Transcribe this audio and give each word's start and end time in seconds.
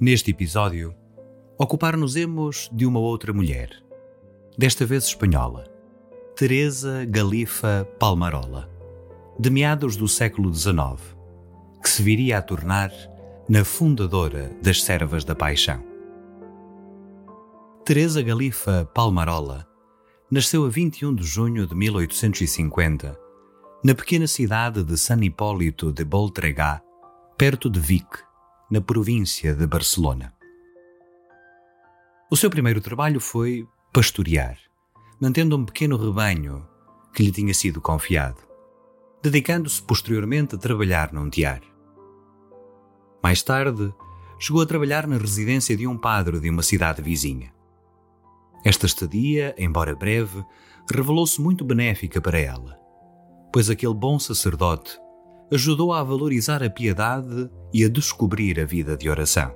Neste 0.00 0.30
episódio, 0.30 0.94
ocupar-nos-emos 1.58 2.70
de 2.72 2.86
uma 2.86 3.00
outra 3.00 3.32
mulher, 3.32 3.82
desta 4.56 4.86
vez 4.86 5.06
espanhola, 5.06 5.64
Teresa 6.36 7.04
Galifa 7.04 7.84
Palmarola, 7.98 8.70
de 9.40 9.50
meados 9.50 9.96
do 9.96 10.06
século 10.06 10.54
XIX, 10.54 11.16
que 11.82 11.90
se 11.90 12.00
viria 12.00 12.38
a 12.38 12.42
tornar 12.42 12.92
na 13.48 13.64
fundadora 13.64 14.56
das 14.62 14.84
Servas 14.84 15.24
da 15.24 15.34
Paixão. 15.34 15.82
Teresa 17.84 18.22
Galifa 18.22 18.88
Palmarola 18.94 19.66
nasceu 20.30 20.64
a 20.64 20.68
21 20.68 21.12
de 21.12 21.24
junho 21.24 21.66
de 21.66 21.74
1850, 21.74 23.18
na 23.82 23.96
pequena 23.96 24.28
cidade 24.28 24.84
de 24.84 24.96
San 24.96 25.24
Hipólito 25.24 25.92
de 25.92 26.04
Voltregá, 26.04 26.80
perto 27.36 27.68
de 27.68 27.80
Vic, 27.80 28.27
na 28.70 28.80
província 28.82 29.54
de 29.54 29.66
Barcelona. 29.66 30.34
O 32.30 32.36
seu 32.36 32.50
primeiro 32.50 32.82
trabalho 32.82 33.18
foi 33.18 33.66
pastorear, 33.92 34.58
mantendo 35.18 35.56
um 35.56 35.64
pequeno 35.64 35.96
rebanho 35.96 36.66
que 37.14 37.22
lhe 37.22 37.32
tinha 37.32 37.54
sido 37.54 37.80
confiado, 37.80 38.42
dedicando-se 39.22 39.80
posteriormente 39.82 40.54
a 40.54 40.58
trabalhar 40.58 41.12
num 41.14 41.30
tear. 41.30 41.62
Mais 43.22 43.42
tarde, 43.42 43.92
chegou 44.38 44.60
a 44.60 44.66
trabalhar 44.66 45.06
na 45.06 45.16
residência 45.16 45.74
de 45.74 45.86
um 45.86 45.96
padre 45.96 46.38
de 46.38 46.50
uma 46.50 46.62
cidade 46.62 47.00
vizinha. 47.00 47.50
Esta 48.62 48.84
estadia, 48.84 49.54
embora 49.56 49.96
breve, 49.96 50.44
revelou-se 50.92 51.40
muito 51.40 51.64
benéfica 51.64 52.20
para 52.20 52.38
ela, 52.38 52.78
pois 53.50 53.70
aquele 53.70 53.94
bom 53.94 54.18
sacerdote 54.18 55.00
ajudou 55.50 55.92
a 55.92 56.02
valorizar 56.02 56.62
a 56.62 56.68
piedade 56.68 57.50
e 57.72 57.84
a 57.84 57.88
descobrir 57.88 58.60
a 58.60 58.64
vida 58.64 58.96
de 58.96 59.08
oração. 59.08 59.54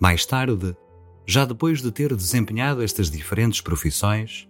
Mais 0.00 0.24
tarde, 0.24 0.76
já 1.26 1.44
depois 1.44 1.82
de 1.82 1.90
ter 1.90 2.14
desempenhado 2.14 2.82
estas 2.82 3.10
diferentes 3.10 3.60
profissões, 3.60 4.48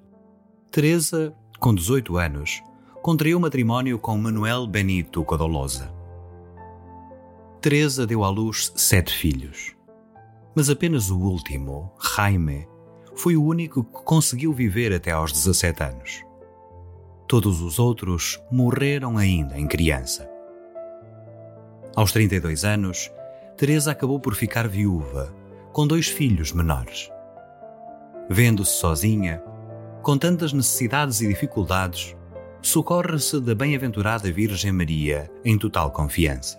Teresa, 0.71 1.35
com 1.59 1.75
18 1.75 2.19
anos, 2.19 2.63
contraiu 3.03 3.41
matrimónio 3.41 3.99
com 3.99 4.17
Manuel 4.19 4.67
Benito 4.67 5.25
Codolosa. 5.25 5.93
Teresa 7.61 8.07
deu 8.07 8.23
à 8.23 8.29
luz 8.29 8.71
sete 8.77 9.13
filhos, 9.13 9.75
mas 10.55 10.69
apenas 10.69 11.11
o 11.11 11.19
último, 11.19 11.91
Jaime, 12.15 12.69
foi 13.17 13.37
o 13.37 13.45
único 13.45 13.83
que 13.83 14.05
conseguiu 14.05 14.53
viver 14.53 14.93
até 14.93 15.11
aos 15.11 15.33
17 15.33 15.83
anos. 15.83 16.28
Todos 17.29 17.61
os 17.61 17.79
outros 17.79 18.43
morreram 18.51 19.19
ainda 19.19 19.59
em 19.59 19.67
criança. 19.67 20.27
Aos 21.95 22.11
32 22.11 22.65
anos, 22.65 23.13
Teresa 23.55 23.91
acabou 23.91 24.19
por 24.19 24.35
ficar 24.35 24.67
viúva, 24.67 25.31
com 25.71 25.87
dois 25.87 26.09
filhos 26.09 26.53
menores. 26.53 27.11
Vendo-se 28.31 28.73
sozinha, 28.79 29.43
com 30.03 30.17
tantas 30.17 30.55
necessidades 30.55 31.21
e 31.21 31.29
dificuldades, 31.29 32.17
socorre-se 32.63 33.39
da 33.41 33.55
bem-aventurada 33.55 34.33
Virgem 34.33 34.73
Maria 34.73 35.31
em 35.45 35.59
total 35.59 35.91
confiança. 35.91 36.59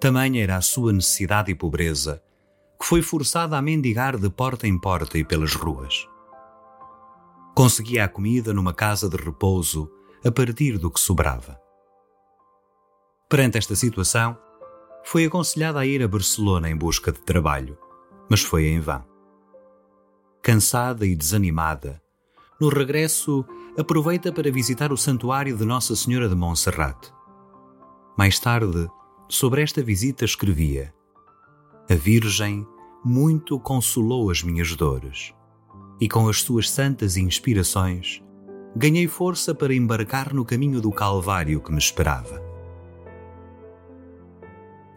Tamanha 0.00 0.42
era 0.42 0.56
a 0.56 0.60
sua 0.60 0.92
necessidade 0.92 1.52
e 1.52 1.54
pobreza 1.54 2.20
que 2.80 2.84
foi 2.84 3.00
forçada 3.00 3.56
a 3.56 3.62
mendigar 3.62 4.18
de 4.18 4.28
porta 4.28 4.66
em 4.66 4.76
porta 4.76 5.16
e 5.16 5.24
pelas 5.24 5.54
ruas. 5.54 6.08
Conseguia 7.54 8.04
a 8.04 8.08
comida 8.08 8.52
numa 8.52 8.74
casa 8.74 9.08
de 9.08 9.16
repouso 9.16 9.88
a 10.24 10.30
partir 10.32 10.76
do 10.76 10.90
que 10.90 10.98
sobrava. 10.98 11.56
Perante 13.28 13.56
esta 13.56 13.76
situação, 13.76 14.36
foi 15.04 15.26
aconselhada 15.26 15.78
a 15.78 15.86
ir 15.86 16.02
a 16.02 16.08
Barcelona 16.08 16.68
em 16.68 16.76
busca 16.76 17.12
de 17.12 17.20
trabalho, 17.20 17.78
mas 18.28 18.42
foi 18.42 18.66
em 18.66 18.80
vão. 18.80 19.04
Cansada 20.42 21.06
e 21.06 21.14
desanimada, 21.14 22.02
no 22.60 22.68
regresso 22.68 23.44
aproveita 23.78 24.32
para 24.32 24.50
visitar 24.50 24.92
o 24.92 24.96
santuário 24.96 25.56
de 25.56 25.64
Nossa 25.64 25.94
Senhora 25.94 26.28
de 26.28 26.34
Montserrat. 26.34 27.12
Mais 28.18 28.36
tarde, 28.40 28.88
sobre 29.28 29.62
esta 29.62 29.80
visita 29.80 30.24
escrevia: 30.24 30.92
A 31.88 31.94
Virgem 31.94 32.66
muito 33.04 33.60
consolou 33.60 34.28
as 34.28 34.42
minhas 34.42 34.74
dores 34.74 35.32
e 36.00 36.08
com 36.08 36.28
as 36.28 36.42
suas 36.42 36.70
santas 36.70 37.16
inspirações, 37.16 38.22
ganhei 38.76 39.06
força 39.06 39.54
para 39.54 39.74
embarcar 39.74 40.34
no 40.34 40.44
caminho 40.44 40.80
do 40.80 40.90
Calvário 40.90 41.60
que 41.60 41.72
me 41.72 41.78
esperava. 41.78 42.42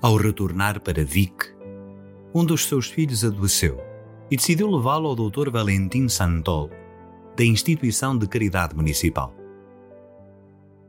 Ao 0.02 0.16
retornar 0.16 0.80
para 0.82 1.04
Vic, 1.04 1.56
um 2.34 2.46
dos 2.46 2.66
seus 2.66 2.88
filhos 2.88 3.24
adoeceu 3.24 3.80
e 4.30 4.36
decidiu 4.36 4.70
levá-lo 4.70 5.08
ao 5.08 5.16
Dr. 5.16 5.50
Valentim 5.50 6.08
Santol, 6.08 6.70
da 7.36 7.44
Instituição 7.44 8.18
de 8.18 8.28
Caridade 8.28 8.76
Municipal. 8.76 9.34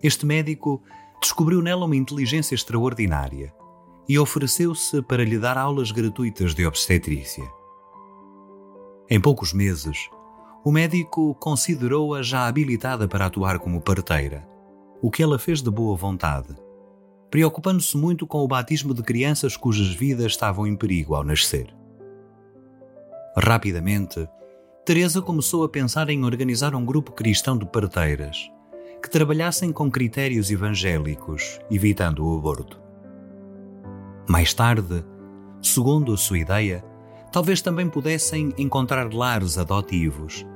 Este 0.02 0.24
médico 0.24 0.82
descobriu 1.20 1.60
nela 1.60 1.86
uma 1.86 1.96
inteligência 1.96 2.54
extraordinária 2.54 3.52
e 4.08 4.18
ofereceu-se 4.18 5.02
para 5.02 5.24
lhe 5.24 5.38
dar 5.38 5.58
aulas 5.58 5.90
gratuitas 5.90 6.54
de 6.54 6.64
obstetrícia. 6.64 7.57
Em 9.10 9.18
poucos 9.18 9.54
meses, 9.54 10.10
o 10.62 10.70
médico 10.70 11.34
considerou-a 11.36 12.22
já 12.22 12.46
habilitada 12.46 13.08
para 13.08 13.24
atuar 13.24 13.58
como 13.58 13.80
parteira, 13.80 14.46
o 15.00 15.10
que 15.10 15.22
ela 15.22 15.38
fez 15.38 15.62
de 15.62 15.70
boa 15.70 15.96
vontade, 15.96 16.54
preocupando-se 17.30 17.96
muito 17.96 18.26
com 18.26 18.44
o 18.44 18.48
batismo 18.48 18.92
de 18.92 19.02
crianças 19.02 19.56
cujas 19.56 19.94
vidas 19.94 20.26
estavam 20.32 20.66
em 20.66 20.76
perigo 20.76 21.14
ao 21.14 21.24
nascer. 21.24 21.74
Rapidamente, 23.34 24.28
Teresa 24.84 25.22
começou 25.22 25.64
a 25.64 25.70
pensar 25.70 26.10
em 26.10 26.22
organizar 26.22 26.74
um 26.74 26.84
grupo 26.84 27.12
cristão 27.12 27.56
de 27.56 27.64
parteiras 27.64 28.50
que 29.02 29.08
trabalhassem 29.08 29.72
com 29.72 29.90
critérios 29.90 30.50
evangélicos, 30.50 31.58
evitando 31.70 32.26
o 32.26 32.36
aborto. 32.36 32.78
Mais 34.28 34.52
tarde, 34.52 35.02
segundo 35.62 36.12
a 36.12 36.16
sua 36.18 36.40
ideia, 36.40 36.84
talvez 37.32 37.60
também 37.60 37.88
pudessem 37.88 38.52
encontrar 38.56 39.12
lares 39.12 39.58
adotivos, 39.58 40.46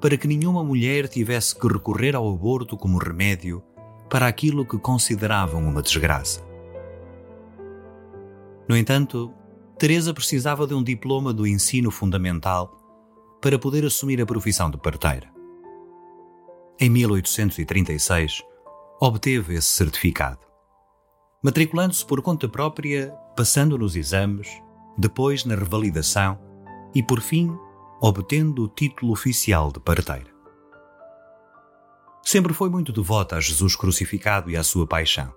para 0.00 0.16
que 0.16 0.28
nenhuma 0.28 0.64
mulher 0.64 1.08
tivesse 1.08 1.58
que 1.58 1.66
recorrer 1.66 2.14
ao 2.16 2.32
aborto 2.32 2.76
como 2.76 2.98
remédio 2.98 3.62
para 4.08 4.26
aquilo 4.26 4.64
que 4.64 4.78
consideravam 4.78 5.62
uma 5.62 5.82
desgraça. 5.82 6.42
No 8.68 8.76
entanto, 8.76 9.32
Teresa 9.78 10.14
precisava 10.14 10.66
de 10.66 10.74
um 10.74 10.82
diploma 10.82 11.32
do 11.32 11.46
ensino 11.46 11.90
fundamental 11.90 12.76
para 13.40 13.58
poder 13.58 13.84
assumir 13.84 14.20
a 14.20 14.26
profissão 14.26 14.70
de 14.70 14.76
parteira. 14.76 15.30
Em 16.78 16.88
1836, 16.88 18.42
obteve 19.00 19.54
esse 19.54 19.68
certificado, 19.68 20.40
matriculando-se 21.42 22.04
por 22.04 22.22
conta 22.22 22.48
própria, 22.48 23.10
passando 23.36 23.76
nos 23.76 23.96
exames 23.96 24.48
depois 25.00 25.46
na 25.46 25.54
revalidação 25.54 26.38
e, 26.94 27.02
por 27.02 27.20
fim, 27.20 27.50
obtendo 28.02 28.64
o 28.64 28.68
título 28.68 29.12
oficial 29.12 29.72
de 29.72 29.80
parteira. 29.80 30.30
Sempre 32.22 32.52
foi 32.52 32.68
muito 32.68 32.92
devota 32.92 33.36
a 33.36 33.40
Jesus 33.40 33.74
crucificado 33.74 34.50
e 34.50 34.56
à 34.56 34.62
sua 34.62 34.86
paixão. 34.86 35.32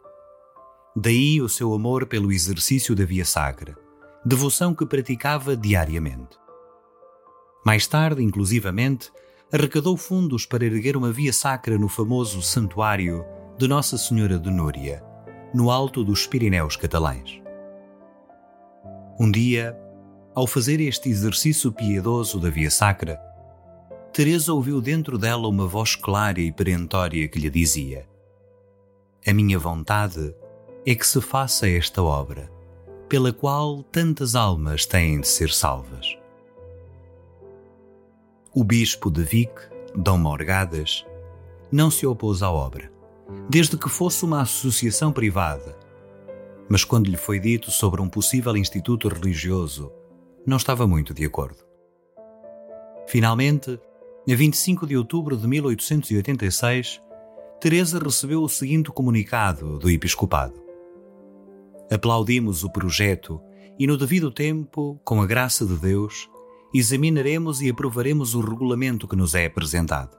Daí 0.95 1.41
o 1.41 1.47
seu 1.47 1.73
amor 1.73 2.05
pelo 2.05 2.31
exercício 2.31 2.93
da 2.93 3.05
via 3.05 3.23
sacra, 3.23 3.75
devoção 4.25 4.75
que 4.75 4.85
praticava 4.85 5.55
diariamente. 5.55 6.37
Mais 7.65 7.87
tarde, 7.87 8.21
inclusivamente, 8.21 9.11
arrecadou 9.51 9.95
fundos 9.95 10.45
para 10.45 10.65
erguer 10.65 10.97
uma 10.97 11.11
via 11.11 11.31
sacra 11.31 11.77
no 11.77 11.87
famoso 11.87 12.41
santuário 12.41 13.23
de 13.57 13.67
Nossa 13.67 13.97
Senhora 13.97 14.37
de 14.37 14.51
Núria, 14.51 15.01
no 15.53 15.71
alto 15.71 16.03
dos 16.03 16.27
Pirineus 16.27 16.75
catalães. 16.75 17.42
Um 19.23 19.31
dia, 19.31 19.73
ao 20.35 20.45
fazer 20.45 20.81
este 20.81 21.07
exercício 21.07 21.71
piedoso 21.71 22.41
da 22.41 22.49
via 22.49 22.69
sacra, 22.69 23.17
Teresa 24.11 24.53
ouviu 24.53 24.81
dentro 24.81 25.17
dela 25.17 25.47
uma 25.47 25.65
voz 25.65 25.95
clara 25.95 26.41
e 26.41 26.51
perentória 26.51 27.25
que 27.29 27.39
lhe 27.39 27.49
dizia: 27.49 28.05
A 29.25 29.31
minha 29.31 29.57
vontade 29.57 30.35
é 30.85 30.93
que 30.93 31.07
se 31.07 31.21
faça 31.21 31.69
esta 31.69 32.03
obra, 32.03 32.51
pela 33.07 33.31
qual 33.31 33.81
tantas 33.83 34.35
almas 34.35 34.85
têm 34.85 35.21
de 35.21 35.27
ser 35.29 35.51
salvas. 35.51 36.17
O 38.53 38.61
bispo 38.61 39.09
de 39.09 39.23
Vic, 39.23 39.53
Dom 39.95 40.17
Morgadas, 40.17 41.05
não 41.71 41.89
se 41.89 42.05
opôs 42.05 42.43
à 42.43 42.51
obra, 42.51 42.91
desde 43.49 43.77
que 43.77 43.87
fosse 43.87 44.25
uma 44.25 44.41
associação 44.41 45.13
privada 45.13 45.81
mas 46.69 46.83
quando 46.83 47.09
lhe 47.09 47.17
foi 47.17 47.39
dito 47.39 47.71
sobre 47.71 48.01
um 48.01 48.09
possível 48.09 48.55
instituto 48.55 49.07
religioso, 49.07 49.91
não 50.45 50.57
estava 50.57 50.87
muito 50.87 51.13
de 51.13 51.25
acordo. 51.25 51.63
Finalmente, 53.07 53.79
a 54.29 54.35
25 54.35 54.87
de 54.87 54.95
outubro 54.95 55.35
de 55.35 55.47
1886, 55.47 57.01
Teresa 57.59 57.99
recebeu 57.99 58.41
o 58.41 58.49
seguinte 58.49 58.89
comunicado 58.91 59.77
do 59.77 59.89
episcopado: 59.89 60.61
Aplaudimos 61.91 62.63
o 62.63 62.71
projeto 62.71 63.41
e, 63.77 63.85
no 63.85 63.97
devido 63.97 64.31
tempo, 64.31 64.99
com 65.03 65.21
a 65.21 65.25
graça 65.25 65.65
de 65.65 65.75
Deus, 65.77 66.29
examinaremos 66.73 67.61
e 67.61 67.69
aprovaremos 67.69 68.33
o 68.33 68.41
regulamento 68.41 69.07
que 69.07 69.15
nos 69.15 69.35
é 69.35 69.45
apresentado. 69.45 70.17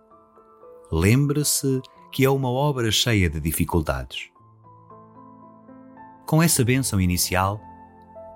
Lembre-se 0.93 1.81
que 2.12 2.25
é 2.25 2.31
uma 2.31 2.49
obra 2.49 2.91
cheia 2.93 3.29
de 3.29 3.41
dificuldades. 3.41 4.33
Com 6.26 6.42
essa 6.42 6.64
bênção 6.64 7.00
inicial, 7.00 7.60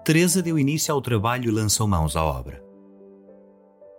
Teresa 0.05 0.43
deu 0.43 0.59
início 0.59 0.93
ao 0.93 1.01
trabalho 1.01 1.49
e 1.49 1.51
lançou 1.51 1.89
mãos 1.89 2.17
à 2.17 2.23
obra. 2.23 2.63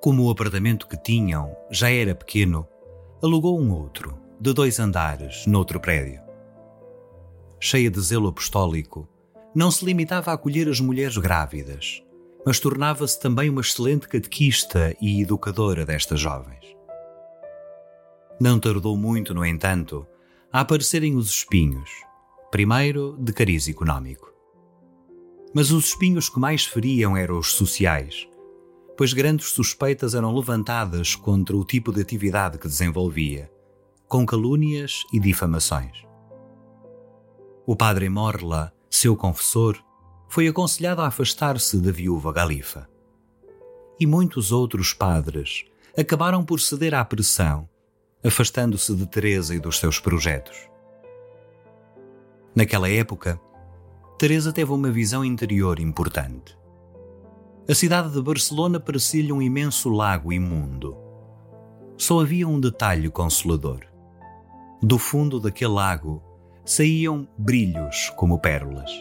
Como 0.01 0.24
o 0.24 0.30
apartamento 0.30 0.88
que 0.88 0.95
tinham 0.95 1.56
já 1.71 1.89
era 1.89 2.13
pequeno, 2.13 2.68
alugou 3.21 3.59
um 3.59 3.74
outro, 3.74 4.18
de 4.39 4.53
dois 4.53 4.80
andares, 4.80 5.45
noutro 5.47 5.80
prédio. 5.80 6.21
Cheia 7.59 7.89
de 7.89 8.00
zelo 8.00 8.30
apostólico, 8.30 9.09
não 9.56 9.71
se 9.71 9.83
limitava 9.83 10.31
a 10.31 10.36
acolher 10.36 10.69
as 10.69 10.80
mulheres 10.80 11.18
grávidas, 11.18 12.03
mas 12.45 12.59
tornava-se 12.59 13.19
também 13.19 13.50
uma 13.50 13.62
excelente 13.62 14.07
catequista 14.07 14.95
e 15.01 15.21
educadora 15.21 15.83
destas 15.83 16.19
jovens. 16.19 16.77
Não 18.39 18.59
tardou 18.59 18.95
muito, 18.95 19.33
no 19.33 19.44
entanto, 19.44 20.07
a 20.53 20.62
aparecerem 20.62 21.15
os 21.15 21.30
espinhos, 21.30 21.89
primeiro 22.51 23.16
de 23.19 23.31
cariz 23.31 23.68
económico. 23.68 24.34
Mas 25.54 25.72
os 25.72 25.90
espinhos 25.90 26.30
que 26.30 26.40
mais 26.40 26.66
feriam 26.66 27.16
eram 27.16 27.38
os 27.38 27.54
sociais, 27.54 28.28
pois 28.98 29.13
grandes 29.13 29.50
suspeitas 29.50 30.16
eram 30.16 30.36
levantadas 30.36 31.16
contra 31.16 31.56
o 31.56 31.63
tipo 31.63 31.92
de 31.92 32.01
atividade 32.01 32.57
que 32.57 32.68
desenvolvia, 32.68 33.51
com 34.07 34.25
calúnias 34.25 35.04
e 35.13 35.19
difamações. 35.19 36.04
O 37.66 37.75
padre 37.75 38.10
Morla, 38.10 38.74
seu 38.90 39.16
confessor, 39.16 39.78
foi 40.28 40.48
aconselhado 40.48 41.01
a 41.01 41.07
afastar-se 41.07 41.78
da 41.78 41.92
viúva 41.92 42.34
Galifa. 42.34 42.90
E 44.00 44.07
muitos 44.07 44.51
outros 44.51 44.94
padres 44.94 45.66
acabaram 45.98 46.44
por 46.44 46.60
ceder 46.60 46.96
à 46.96 47.06
pressão, 47.06 47.69
afastando-se 48.24 48.96
de 48.96 49.06
Teresa 49.06 49.54
e 49.54 49.60
dos 49.60 49.78
seus 49.78 50.00
projetos. 50.00 50.69
Naquela 52.60 52.90
época, 52.90 53.40
Teresa 54.18 54.52
teve 54.52 54.74
uma 54.74 54.92
visão 54.92 55.24
interior 55.24 55.80
importante. 55.80 56.58
A 57.70 57.74
cidade 57.74 58.12
de 58.12 58.22
Barcelona 58.22 58.82
parecia-lhe 58.82 59.32
um 59.32 59.42
imenso 59.42 59.88
lago 59.88 60.34
imundo. 60.34 60.98
Só 61.98 62.20
havia 62.20 62.46
um 62.46 62.60
detalhe 62.60 63.10
consolador. 63.10 63.86
Do 64.84 64.98
fundo 64.98 65.40
daquele 65.40 65.72
lago 65.72 66.22
saíam 66.66 67.26
brilhos 67.38 68.12
como 68.18 68.38
pérolas. 68.38 68.92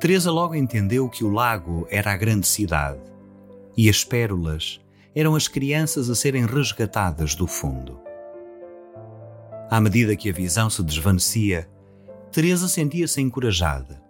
Teresa 0.00 0.32
logo 0.32 0.56
entendeu 0.56 1.08
que 1.08 1.22
o 1.22 1.30
lago 1.30 1.86
era 1.88 2.12
a 2.12 2.16
grande 2.16 2.48
cidade 2.48 2.98
e 3.76 3.88
as 3.88 4.02
pérolas 4.02 4.80
eram 5.14 5.36
as 5.36 5.46
crianças 5.46 6.10
a 6.10 6.16
serem 6.16 6.46
resgatadas 6.46 7.36
do 7.36 7.46
fundo. 7.46 8.00
À 9.70 9.80
medida 9.80 10.16
que 10.16 10.28
a 10.28 10.32
visão 10.32 10.68
se 10.68 10.82
desvanecia, 10.82 11.70
Teresa 12.32 12.68
sentia-se 12.68 13.20
encorajada 13.20 14.02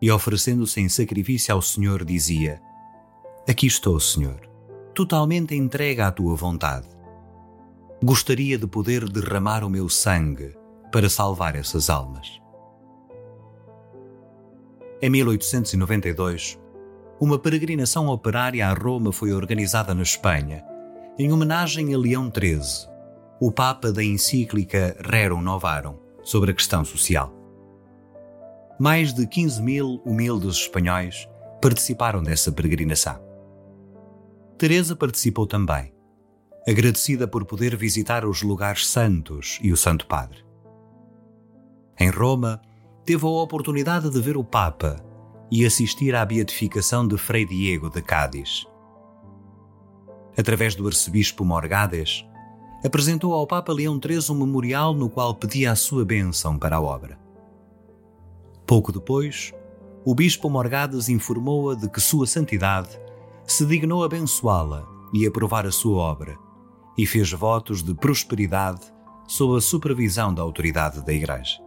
e, 0.00 0.10
oferecendo-se 0.10 0.80
em 0.80 0.88
sacrifício 0.88 1.52
ao 1.52 1.60
Senhor, 1.60 2.04
dizia: 2.04 2.60
Aqui 3.48 3.66
estou, 3.66 3.98
Senhor, 3.98 4.40
totalmente 4.94 5.54
entregue 5.54 6.00
à 6.00 6.10
tua 6.10 6.36
vontade. 6.36 6.88
Gostaria 8.02 8.56
de 8.56 8.66
poder 8.66 9.08
derramar 9.08 9.64
o 9.64 9.70
meu 9.70 9.88
sangue 9.88 10.54
para 10.92 11.08
salvar 11.08 11.56
essas 11.56 11.90
almas. 11.90 12.40
Em 15.02 15.10
1892, 15.10 16.58
uma 17.20 17.38
peregrinação 17.38 18.08
operária 18.08 18.68
a 18.68 18.72
Roma 18.72 19.12
foi 19.12 19.32
organizada 19.32 19.94
na 19.94 20.02
Espanha, 20.02 20.64
em 21.18 21.32
homenagem 21.32 21.92
a 21.94 21.98
Leão 21.98 22.32
XIII, 22.34 22.88
o 23.40 23.50
Papa 23.50 23.92
da 23.92 24.04
encíclica 24.04 24.96
Rerum 25.00 25.42
Novarum 25.42 25.96
sobre 26.22 26.50
a 26.50 26.54
questão 26.54 26.84
social. 26.84 27.35
Mais 28.78 29.14
de 29.14 29.26
15 29.26 29.62
mil 29.62 30.02
humildes 30.04 30.56
espanhóis 30.56 31.26
participaram 31.62 32.22
dessa 32.22 32.52
peregrinação. 32.52 33.18
Teresa 34.58 34.94
participou 34.94 35.46
também, 35.46 35.94
agradecida 36.68 37.26
por 37.26 37.46
poder 37.46 37.74
visitar 37.74 38.26
os 38.26 38.42
lugares 38.42 38.86
santos 38.86 39.58
e 39.62 39.72
o 39.72 39.76
Santo 39.78 40.06
Padre. 40.06 40.44
Em 41.98 42.10
Roma, 42.10 42.60
teve 43.06 43.24
a 43.24 43.28
oportunidade 43.28 44.10
de 44.10 44.20
ver 44.20 44.36
o 44.36 44.44
Papa 44.44 45.02
e 45.50 45.64
assistir 45.64 46.14
à 46.14 46.22
beatificação 46.26 47.08
de 47.08 47.16
Frei 47.16 47.46
Diego 47.46 47.88
de 47.88 48.02
Cádiz. 48.02 48.66
Através 50.36 50.74
do 50.74 50.86
arcebispo 50.86 51.46
Morgades, 51.46 52.26
apresentou 52.84 53.32
ao 53.32 53.46
Papa 53.46 53.72
Leão 53.72 53.98
XIII 53.98 54.36
um 54.36 54.44
memorial 54.44 54.92
no 54.92 55.08
qual 55.08 55.34
pedia 55.34 55.72
a 55.72 55.76
sua 55.76 56.04
bênção 56.04 56.58
para 56.58 56.76
a 56.76 56.80
obra. 56.80 57.25
Pouco 58.66 58.90
depois, 58.90 59.54
o 60.04 60.14
bispo 60.14 60.50
Morgades 60.50 61.08
informou-a 61.08 61.74
de 61.74 61.88
que 61.88 62.00
Sua 62.00 62.26
Santidade 62.26 62.98
se 63.46 63.64
dignou 63.64 64.02
abençoá-la 64.02 64.84
e 65.14 65.24
aprovar 65.24 65.66
a 65.66 65.70
sua 65.70 65.98
obra, 65.98 66.36
e 66.98 67.06
fez 67.06 67.30
votos 67.30 67.82
de 67.82 67.94
prosperidade 67.94 68.92
sob 69.28 69.56
a 69.56 69.60
supervisão 69.60 70.34
da 70.34 70.42
autoridade 70.42 71.04
da 71.04 71.12
Igreja. 71.12 71.58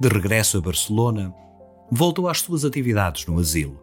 De 0.00 0.08
regresso 0.08 0.58
a 0.58 0.60
Barcelona, 0.60 1.34
voltou 1.90 2.28
às 2.28 2.40
suas 2.40 2.64
atividades 2.64 3.26
no 3.26 3.38
asilo. 3.38 3.82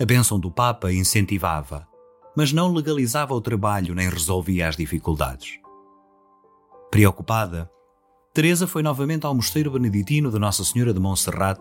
A 0.00 0.04
bênção 0.04 0.40
do 0.40 0.50
Papa 0.50 0.90
incentivava, 0.90 1.86
mas 2.34 2.52
não 2.52 2.72
legalizava 2.72 3.34
o 3.34 3.40
trabalho 3.40 3.94
nem 3.94 4.08
resolvia 4.08 4.68
as 4.68 4.76
dificuldades. 4.76 5.58
Preocupada, 6.90 7.70
Teresa 8.32 8.64
foi 8.64 8.80
novamente 8.80 9.26
ao 9.26 9.34
mosteiro 9.34 9.72
beneditino 9.72 10.30
de 10.30 10.38
Nossa 10.38 10.64
Senhora 10.64 10.94
de 10.94 11.00
Montserrat 11.00 11.58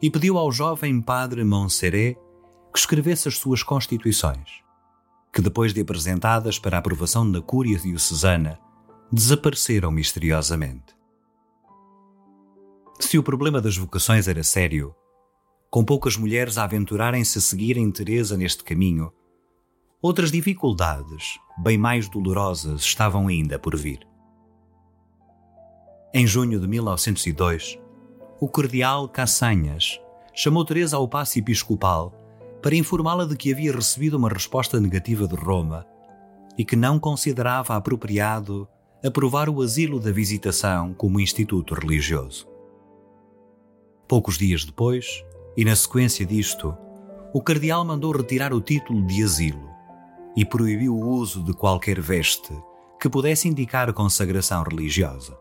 e 0.00 0.08
pediu 0.08 0.38
ao 0.38 0.52
jovem 0.52 1.02
padre 1.02 1.42
Montserrat 1.42 2.16
que 2.72 2.78
escrevesse 2.78 3.26
as 3.26 3.36
suas 3.36 3.64
constituições, 3.64 4.62
que 5.32 5.42
depois 5.42 5.74
de 5.74 5.80
apresentadas 5.80 6.56
para 6.56 6.78
aprovação 6.78 7.28
da 7.28 7.42
Cúria 7.42 7.76
Diocesana, 7.80 8.60
desapareceram 9.10 9.90
misteriosamente. 9.90 10.94
Se 13.00 13.18
o 13.18 13.22
problema 13.22 13.60
das 13.60 13.76
vocações 13.76 14.28
era 14.28 14.44
sério, 14.44 14.94
com 15.68 15.84
poucas 15.84 16.16
mulheres 16.16 16.58
a 16.58 16.64
aventurarem-se 16.64 17.38
a 17.38 17.40
seguirem 17.40 17.90
Teresa 17.90 18.36
neste 18.36 18.62
caminho, 18.62 19.12
outras 20.00 20.30
dificuldades, 20.30 21.40
bem 21.58 21.76
mais 21.76 22.08
dolorosas, 22.08 22.82
estavam 22.82 23.26
ainda 23.26 23.58
por 23.58 23.76
vir. 23.76 24.11
Em 26.14 26.26
junho 26.26 26.60
de 26.60 26.68
1902, 26.68 27.78
o 28.38 28.46
cardeal 28.46 29.08
Cassanhas 29.08 29.98
chamou 30.34 30.62
Teresa 30.62 30.98
ao 30.98 31.08
passe 31.08 31.38
episcopal 31.38 32.12
para 32.60 32.76
informá-la 32.76 33.24
de 33.24 33.34
que 33.34 33.50
havia 33.50 33.72
recebido 33.72 34.18
uma 34.18 34.28
resposta 34.28 34.78
negativa 34.78 35.26
de 35.26 35.34
Roma 35.34 35.86
e 36.58 36.66
que 36.66 36.76
não 36.76 36.98
considerava 36.98 37.76
apropriado 37.76 38.68
aprovar 39.02 39.48
o 39.48 39.62
asilo 39.62 39.98
da 39.98 40.12
visitação 40.12 40.92
como 40.92 41.18
instituto 41.18 41.72
religioso. 41.74 42.46
Poucos 44.06 44.36
dias 44.36 44.66
depois, 44.66 45.24
e 45.56 45.64
na 45.64 45.74
sequência 45.74 46.26
disto, 46.26 46.76
o 47.32 47.40
cardeal 47.40 47.86
mandou 47.86 48.12
retirar 48.12 48.52
o 48.52 48.60
título 48.60 49.06
de 49.06 49.24
asilo 49.24 49.66
e 50.36 50.44
proibiu 50.44 50.94
o 50.94 51.08
uso 51.08 51.42
de 51.42 51.54
qualquer 51.54 51.98
veste 52.02 52.52
que 53.00 53.08
pudesse 53.08 53.48
indicar 53.48 53.90
consagração 53.94 54.62
religiosa. 54.62 55.40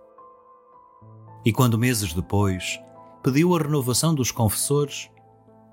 E 1.43 1.51
quando 1.51 1.77
meses 1.77 2.13
depois 2.13 2.79
pediu 3.23 3.55
a 3.55 3.59
renovação 3.59 4.13
dos 4.13 4.31
confessores, 4.31 5.09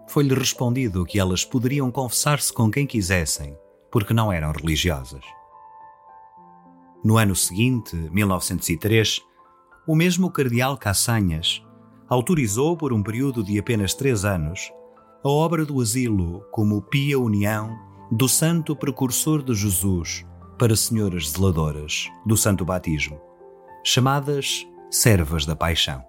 foi-lhe 0.09 0.35
respondido 0.35 1.05
que 1.05 1.19
elas 1.19 1.45
poderiam 1.45 1.91
confessar-se 1.91 2.53
com 2.53 2.71
quem 2.71 2.87
quisessem, 2.87 3.57
porque 3.91 4.15
não 4.15 4.33
eram 4.33 4.53
religiosas. 4.53 5.25
No 7.05 7.17
ano 7.19 7.37
seguinte, 7.37 7.95
1903, 7.95 9.21
o 9.87 9.95
mesmo 9.95 10.31
cardeal 10.31 10.77
Cassanhas 10.77 11.63
autorizou 12.09 12.77
por 12.77 12.93
um 12.93 13.03
período 13.03 13.45
de 13.45 13.59
apenas 13.59 13.95
três 13.95 14.25
anos 14.25 14.73
a 15.23 15.29
obra 15.29 15.65
do 15.65 15.81
asilo 15.81 16.45
como 16.51 16.81
pia 16.81 17.19
união 17.19 17.77
do 18.11 18.29
santo 18.29 18.75
precursor 18.75 19.43
de 19.43 19.55
Jesus 19.55 20.25
para 20.59 20.75
senhoras 20.75 21.31
zeladoras 21.31 22.09
do 22.25 22.37
santo 22.37 22.65
batismo, 22.65 23.21
chamadas 23.85 24.67
servas 24.91 25.45
da 25.45 25.55
paixão. 25.55 26.03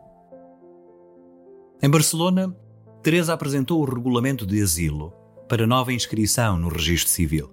Em 1.81 1.89
Barcelona, 1.89 2.55
Teresa 3.03 3.33
apresentou 3.33 3.81
o 3.81 3.85
regulamento 3.85 4.45
de 4.45 4.61
asilo, 4.61 5.13
para 5.47 5.65
nova 5.65 5.91
inscrição 5.91 6.57
no 6.57 6.69
registro 6.69 7.11
civil. 7.11 7.51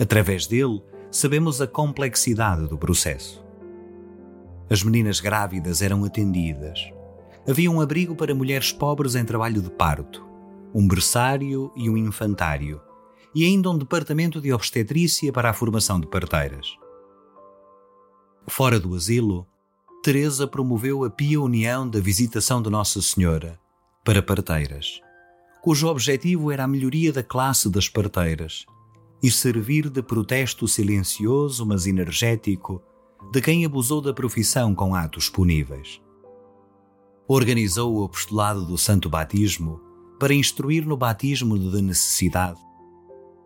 Através 0.00 0.46
dele, 0.46 0.82
sabemos 1.10 1.60
a 1.60 1.66
complexidade 1.66 2.66
do 2.66 2.76
processo. 2.76 3.44
As 4.68 4.82
meninas 4.82 5.20
grávidas 5.20 5.80
eram 5.80 6.04
atendidas. 6.04 6.92
Havia 7.48 7.70
um 7.70 7.80
abrigo 7.80 8.16
para 8.16 8.34
mulheres 8.34 8.72
pobres 8.72 9.14
em 9.14 9.24
trabalho 9.24 9.62
de 9.62 9.70
parto, 9.70 10.26
um 10.74 10.86
berçário 10.86 11.72
e 11.76 11.88
um 11.88 11.96
infantário, 11.96 12.80
e 13.34 13.44
ainda 13.44 13.70
um 13.70 13.78
departamento 13.78 14.40
de 14.40 14.52
obstetrícia 14.52 15.32
para 15.32 15.50
a 15.50 15.54
formação 15.54 16.00
de 16.00 16.06
parteiras. 16.06 16.66
Fora 18.48 18.80
do 18.80 18.94
asilo, 18.94 19.46
Teresa 20.06 20.46
promoveu 20.46 21.02
a 21.02 21.10
pia 21.10 21.40
união 21.40 21.90
da 21.90 21.98
visitação 21.98 22.62
de 22.62 22.70
Nossa 22.70 23.02
Senhora 23.02 23.58
para 24.04 24.22
parteiras, 24.22 25.00
cujo 25.60 25.88
objetivo 25.88 26.52
era 26.52 26.62
a 26.62 26.68
melhoria 26.68 27.12
da 27.12 27.24
classe 27.24 27.68
das 27.68 27.88
parteiras 27.88 28.64
e 29.20 29.32
servir 29.32 29.90
de 29.90 30.00
protesto 30.00 30.68
silencioso, 30.68 31.66
mas 31.66 31.88
energético, 31.88 32.80
de 33.32 33.40
quem 33.40 33.64
abusou 33.64 34.00
da 34.00 34.14
profissão 34.14 34.76
com 34.76 34.94
atos 34.94 35.28
puníveis. 35.28 36.00
Organizou 37.26 37.96
o 37.96 38.04
apostolado 38.04 38.64
do 38.64 38.78
Santo 38.78 39.10
Batismo 39.10 39.80
para 40.20 40.32
instruir 40.32 40.86
no 40.86 40.96
batismo 40.96 41.58
de 41.58 41.82
necessidade, 41.82 42.60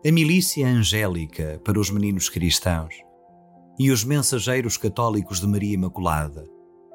a 0.05 0.11
milícia 0.11 0.67
angélica 0.67 1.59
para 1.65 1.79
os 1.79 1.89
meninos 1.89 2.29
cristãos 2.29 2.93
e 3.77 3.91
os 3.91 4.03
mensageiros 4.03 4.77
católicos 4.77 5.39
de 5.39 5.47
Maria 5.47 5.73
Imaculada 5.73 6.45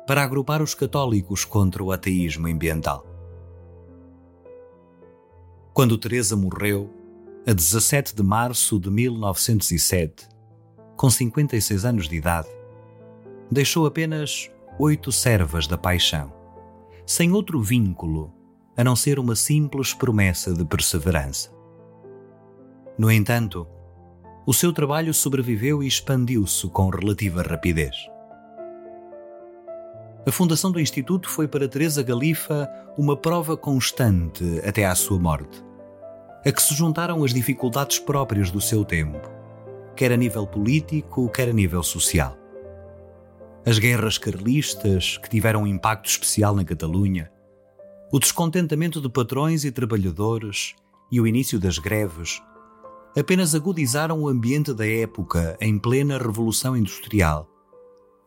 para 0.07 0.23
agrupar 0.23 0.63
os 0.63 0.75
católicos 0.75 1.45
contra 1.45 1.83
o 1.83 1.91
ateísmo 1.91 2.47
ambiental. 2.47 3.05
Quando 5.73 5.99
Teresa 5.99 6.37
morreu, 6.37 6.91
a 7.47 7.53
17 7.53 8.15
de 8.15 8.23
março 8.23 8.79
de 8.79 8.91
1907, 8.91 10.29
com 10.97 11.11
56 11.11 11.85
anos 11.85 12.09
de 12.09 12.17
idade, 12.17 12.49
deixou 13.51 13.87
apenas 13.87 14.51
oito 14.79 15.13
servas 15.13 15.67
da 15.67 15.77
paixão, 15.77 16.33
sem 17.05 17.33
outro 17.33 17.61
vínculo 17.61 18.33
a 18.77 18.85
não 18.85 18.95
ser 18.95 19.19
uma 19.19 19.35
simples 19.35 19.95
promessa 19.95 20.53
de 20.53 20.65
perseverança. 20.65 21.51
No 22.99 23.11
entanto, 23.11 23.67
o 24.47 24.55
seu 24.55 24.73
trabalho 24.73 25.13
sobreviveu 25.13 25.83
e 25.83 25.87
expandiu-se 25.87 26.69
com 26.69 26.89
relativa 26.89 27.43
rapidez. 27.43 27.97
A 30.27 30.31
fundação 30.31 30.71
do 30.71 30.81
Instituto 30.81 31.29
foi 31.29 31.47
para 31.47 31.69
Teresa 31.69 32.03
Galifa 32.03 32.69
uma 32.97 33.17
prova 33.17 33.57
constante 33.57 34.61
até 34.65 34.87
à 34.87 34.95
sua 34.95 35.19
morte 35.19 35.67
a 36.47 36.53
que 36.53 36.63
se 36.63 36.75
juntaram 36.77 37.25
as 37.25 37.35
dificuldades 37.35 37.99
próprias 37.99 38.53
do 38.53 38.61
seu 38.61 38.85
tempo, 38.85 39.19
quer 39.97 40.13
a 40.13 40.17
nível 40.17 40.47
político, 40.47 41.29
quer 41.29 41.49
a 41.49 41.53
nível 41.53 41.83
social. 41.83 42.39
As 43.67 43.81
guerras 43.81 44.17
carlistas, 44.17 45.19
que 45.19 45.29
tiveram 45.29 45.63
um 45.63 45.67
impacto 45.67 46.09
especial 46.09 46.55
na 46.55 46.65
Catalunha, 46.65 47.33
o 48.13 48.21
descontentamento 48.21 49.01
de 49.01 49.09
patrões 49.09 49.65
e 49.65 49.73
trabalhadores 49.73 50.77
e 51.11 51.21
o 51.21 51.27
início 51.27 51.59
das 51.59 51.79
greves 51.81 52.41
apenas 53.19 53.55
agudizaram 53.55 54.21
o 54.21 54.29
ambiente 54.29 54.75
da 54.75 54.87
época 54.87 55.57
em 55.59 55.79
plena 55.79 56.19
Revolução 56.19 56.77
Industrial, 56.77 57.49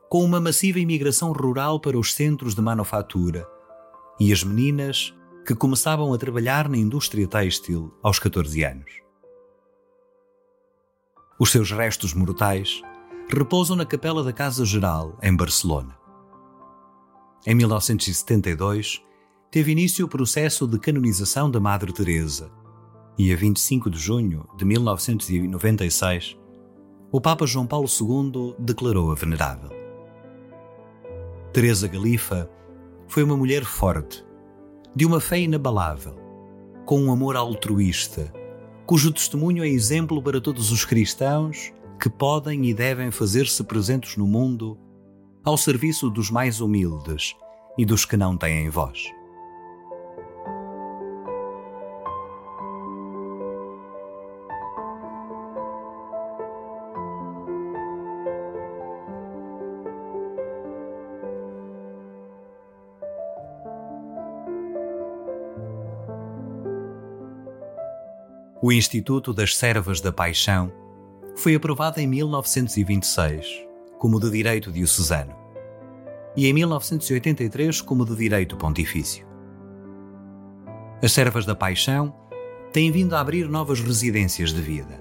com 0.10 0.24
uma 0.24 0.42
massiva 0.42 0.80
imigração 0.80 1.32
rural 1.32 1.80
para 1.80 1.98
os 1.98 2.14
centros 2.14 2.56
de 2.56 2.62
manufatura 2.62 3.48
e 4.20 4.34
as 4.34 4.44
meninas 4.44 5.14
que 5.46 5.54
começavam 5.54 6.12
a 6.12 6.18
trabalhar 6.18 6.68
na 6.68 6.78
indústria 6.78 7.28
têxtil 7.28 7.94
aos 8.02 8.18
14 8.18 8.64
anos. 8.64 8.92
Os 11.40 11.52
seus 11.52 11.72
restos 11.72 12.14
mortais 12.14 12.82
repousam 13.30 13.76
na 13.76 13.86
Capela 13.86 14.24
da 14.24 14.34
Casa 14.34 14.66
Geral, 14.66 15.18
em 15.22 15.36
Barcelona. 15.36 15.96
Em 17.46 17.54
1972, 17.54 19.02
teve 19.52 19.72
início 19.72 20.06
o 20.06 20.10
processo 20.10 20.68
de 20.68 20.80
canonização 20.80 21.50
da 21.50 21.60
Madre 21.60 21.94
Teresa 21.94 22.52
e 23.20 23.34
a 23.34 23.36
25 23.36 23.90
de 23.90 24.00
junho 24.00 24.48
de 24.56 24.64
1996, 24.64 26.38
o 27.12 27.20
Papa 27.20 27.46
João 27.46 27.68
Paulo 27.68 27.86
II 27.90 28.56
declarou-a 28.58 29.14
venerável. 29.14 29.70
Teresa 31.52 31.86
Galifa 31.90 32.50
foi 33.10 33.24
uma 33.24 33.36
mulher 33.36 33.66
forte, 33.66 34.24
de 34.96 35.06
uma 35.06 35.20
fé 35.20 35.38
inabalável, 35.38 36.16
com 36.86 37.02
um 37.02 37.12
amor 37.12 37.36
altruísta, 37.36 38.34
cujo 38.86 39.12
testemunho 39.12 39.66
é 39.66 39.68
exemplo 39.68 40.24
para 40.24 40.40
todos 40.40 40.72
os 40.72 40.86
cristãos 40.86 41.74
que 42.00 42.10
podem 42.10 42.68
e 42.68 42.74
devem 42.74 43.12
fazer-se 43.12 43.62
presentes 43.66 44.16
no 44.16 44.26
mundo 44.26 44.80
ao 45.44 45.58
serviço 45.58 46.10
dos 46.10 46.32
mais 46.32 46.62
humildes 46.62 47.36
e 47.78 47.86
dos 47.86 48.06
que 48.06 48.16
não 48.16 48.38
têm 48.38 48.70
voz. 48.70 49.19
O 68.62 68.74
Instituto 68.74 69.34
das 69.34 69.56
Servas 69.56 70.02
da 70.02 70.12
Paixão 70.12 70.70
foi 71.34 71.56
aprovado 71.56 72.02
em 72.02 72.06
1926 72.06 73.66
como 73.98 74.20
de 74.20 74.30
direito 74.30 74.70
diocesano 74.70 75.34
e 76.36 76.46
em 76.46 76.52
1983 76.52 77.80
como 77.80 78.06
de 78.06 78.14
direito 78.18 78.58
pontifício. 78.58 79.26
As 81.02 81.14
Servas 81.14 81.46
da 81.46 81.56
Paixão 81.56 82.14
têm 82.74 82.92
vindo 82.92 83.16
a 83.16 83.22
abrir 83.22 83.48
novas 83.48 83.80
residências 83.80 84.52
de 84.52 84.60
vida. 84.60 85.00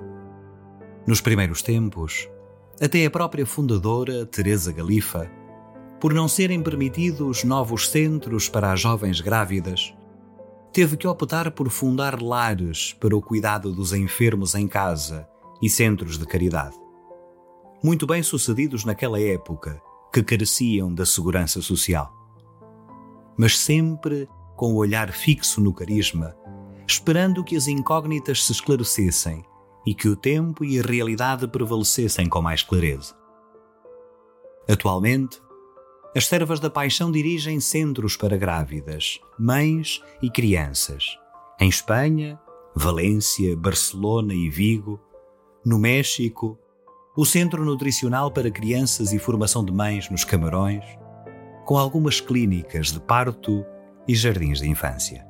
Nos 1.04 1.20
primeiros 1.20 1.60
tempos, 1.60 2.28
até 2.80 3.04
a 3.04 3.10
própria 3.10 3.44
fundadora, 3.44 4.24
Teresa 4.24 4.70
Galifa, 4.70 5.28
por 6.00 6.14
não 6.14 6.28
serem 6.28 6.62
permitidos 6.62 7.42
novos 7.42 7.88
centros 7.88 8.48
para 8.48 8.70
as 8.70 8.80
jovens 8.80 9.20
grávidas, 9.20 9.92
teve 10.78 10.96
que 10.96 11.08
optar 11.08 11.50
por 11.50 11.70
fundar 11.70 12.22
lares 12.22 12.92
para 13.00 13.16
o 13.16 13.20
cuidado 13.20 13.72
dos 13.72 13.92
enfermos 13.92 14.54
em 14.54 14.68
casa 14.68 15.28
e 15.60 15.68
centros 15.68 16.16
de 16.16 16.24
caridade. 16.24 16.76
Muito 17.82 18.06
bem 18.06 18.22
sucedidos 18.22 18.84
naquela 18.84 19.20
época, 19.20 19.82
que 20.12 20.22
careciam 20.22 20.94
da 20.94 21.04
segurança 21.04 21.60
social. 21.60 22.12
Mas 23.36 23.58
sempre 23.58 24.28
com 24.54 24.72
o 24.72 24.76
olhar 24.76 25.10
fixo 25.10 25.60
no 25.60 25.74
carisma, 25.74 26.36
esperando 26.86 27.42
que 27.42 27.56
as 27.56 27.66
incógnitas 27.66 28.46
se 28.46 28.52
esclarecessem 28.52 29.44
e 29.84 29.92
que 29.92 30.08
o 30.08 30.14
tempo 30.14 30.64
e 30.64 30.78
a 30.78 30.82
realidade 30.84 31.48
prevalecessem 31.48 32.28
com 32.28 32.40
mais 32.40 32.62
clareza. 32.62 33.16
Atualmente, 34.70 35.42
as 36.16 36.26
servas 36.26 36.58
da 36.58 36.70
paixão 36.70 37.12
dirigem 37.12 37.60
centros 37.60 38.16
para 38.16 38.36
grávidas, 38.36 39.20
mães 39.38 40.02
e 40.22 40.30
crianças. 40.30 41.18
Em 41.60 41.68
Espanha, 41.68 42.38
Valência, 42.74 43.56
Barcelona 43.56 44.32
e 44.32 44.48
Vigo. 44.48 45.00
No 45.64 45.78
México, 45.78 46.58
o 47.16 47.26
Centro 47.26 47.64
Nutricional 47.64 48.30
para 48.30 48.50
Crianças 48.50 49.12
e 49.12 49.18
Formação 49.18 49.64
de 49.64 49.72
Mães 49.72 50.08
nos 50.08 50.24
Camarões, 50.24 50.84
com 51.66 51.76
algumas 51.76 52.20
clínicas 52.20 52.92
de 52.92 53.00
parto 53.00 53.64
e 54.06 54.14
jardins 54.14 54.60
de 54.60 54.68
infância. 54.68 55.27